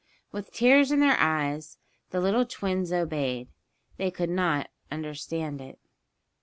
With 0.31 0.51
tears 0.51 0.91
in 0.91 0.99
their 0.99 1.15
eyes 1.19 1.77
the 2.09 2.19
little 2.19 2.43
twins 2.43 2.91
obeyed. 2.91 3.49
They 3.97 4.09
could 4.09 4.31
not 4.31 4.71
understand 4.91 5.61
it. 5.61 5.77